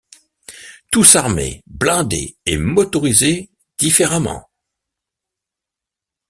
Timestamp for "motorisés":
2.57-3.51